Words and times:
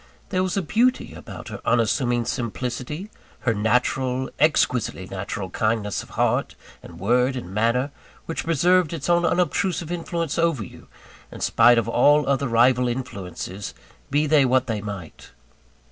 There 0.29 0.41
was 0.41 0.57
a 0.57 0.63
beauty 0.63 1.13
about 1.13 1.49
her 1.49 1.61
unassuming 1.63 2.25
simplicity, 2.25 3.11
her 3.41 3.53
natural 3.53 4.31
exquisitely 4.39 5.05
natural 5.05 5.51
kindness 5.51 6.01
of 6.01 6.09
heart, 6.17 6.55
and 6.81 6.99
word, 6.99 7.35
and 7.35 7.53
manner, 7.53 7.91
which 8.25 8.43
preserved 8.45 8.93
its 8.93 9.09
own 9.11 9.25
unobtrusive 9.25 9.91
influence 9.91 10.39
over 10.39 10.63
you, 10.63 10.87
in 11.31 11.39
spite 11.41 11.77
of 11.77 11.87
all 11.87 12.27
other 12.27 12.47
rival 12.47 12.87
influences, 12.87 13.75
be 14.09 14.25
they 14.25 14.43
what 14.43 14.65
they 14.65 14.81
might. 14.81 15.29